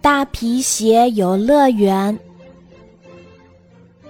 [0.00, 2.18] 大皮鞋游乐园。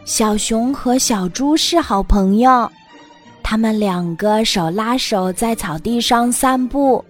[0.05, 2.71] 小熊和小猪是好朋友，
[3.43, 7.05] 他们两个手拉手在草地上散步。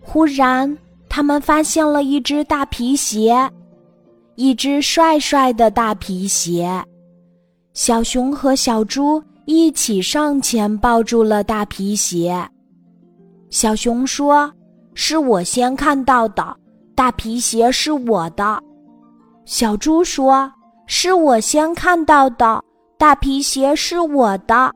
[0.00, 0.76] 忽然，
[1.08, 3.50] 他们发现了一只大皮鞋，
[4.34, 6.68] 一只帅帅的大皮鞋。
[7.72, 12.36] 小熊和小猪一起上前抱住了大皮鞋。
[13.48, 14.52] 小熊说
[14.94, 16.56] ：“是我先看到的。”
[16.96, 18.58] 大皮鞋是我的，
[19.44, 20.50] 小猪说
[20.88, 22.64] ：“是我先看到的。”
[22.96, 24.72] 大皮鞋是我的。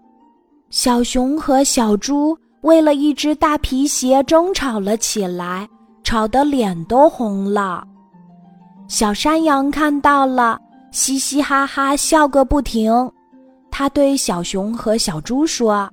[0.69, 5.67] 小熊和小猪为了一只大皮鞋争吵了起来，
[6.05, 7.83] 吵得脸都红了。
[8.87, 10.59] 小山羊看到了，
[10.93, 12.93] 嘻嘻哈哈笑个不停。
[13.71, 15.89] 他对小熊和小猪说：“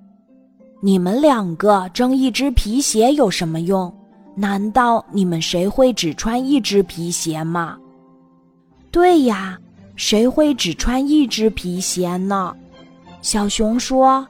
[0.83, 3.89] 你们两个争一只皮鞋有什么用？”
[4.39, 7.75] 难道你们谁会只穿一只皮鞋吗？
[8.91, 9.57] 对呀，
[9.95, 12.55] 谁会只穿一只皮鞋呢？
[13.23, 14.27] 小熊说：“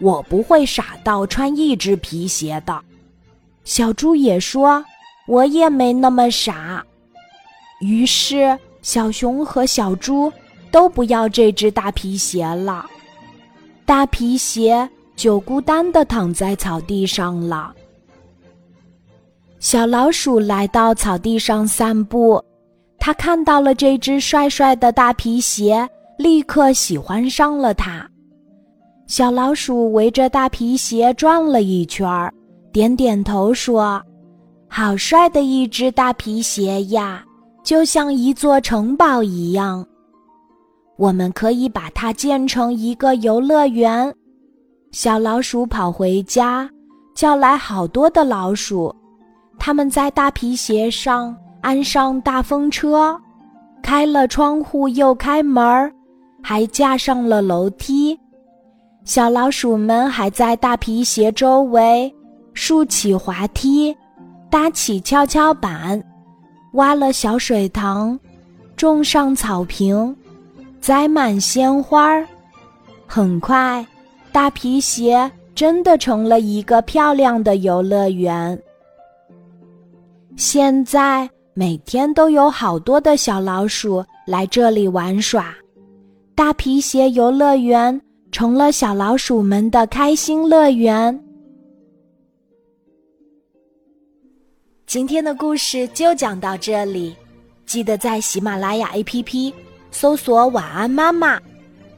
[0.00, 2.82] 我不会傻到穿一只皮鞋的。”
[3.62, 4.84] 小猪也说
[5.28, 6.84] ：“我也没那么傻。”
[7.80, 10.32] 于是，小熊和小猪
[10.72, 12.84] 都不要这只大皮鞋了，
[13.86, 17.72] 大皮鞋就孤单的躺在草地上了。
[19.64, 22.38] 小老鼠来到草地上散步，
[22.98, 28.06] 它看到了这只帅帅的大皮鞋，立刻喜欢上了它。
[29.06, 32.30] 小老鼠围着大皮鞋转了一圈儿，
[32.74, 33.98] 点点头说
[34.68, 37.24] ：“好帅的一只大皮鞋呀，
[37.62, 39.82] 就像一座城堡一样。
[40.98, 44.14] 我们可以把它建成一个游乐园。”
[44.92, 46.68] 小老鼠跑回家，
[47.14, 48.94] 叫来好多的老鼠。
[49.66, 53.18] 他们在大皮鞋上安上大风车，
[53.82, 55.90] 开了窗户又开门儿，
[56.42, 58.14] 还架上了楼梯。
[59.06, 62.14] 小老鼠们还在大皮鞋周围
[62.52, 63.96] 竖起滑梯，
[64.50, 65.98] 搭起跷跷板，
[66.74, 68.20] 挖了小水塘，
[68.76, 70.14] 种上草坪，
[70.78, 72.28] 栽满鲜花儿。
[73.06, 73.82] 很快，
[74.30, 78.62] 大皮鞋真的成了一个漂亮的游乐园。
[80.36, 85.54] 现在每天都有好多的小老鼠来这里玩耍，
[86.34, 88.00] 大皮鞋游乐园
[88.32, 91.18] 成了小老鼠们的开心乐园。
[94.86, 97.14] 今天的故事就讲到这里，
[97.64, 99.52] 记得在喜马拉雅 APP
[99.92, 101.40] 搜索“晚安妈妈”，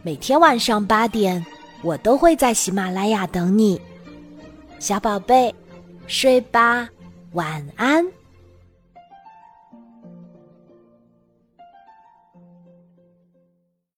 [0.02, 1.44] 每天晚上八点，
[1.82, 3.80] 我都会在喜马拉雅等你，
[4.78, 5.54] 小宝贝，
[6.06, 6.86] 睡吧，
[7.32, 8.06] 晚安。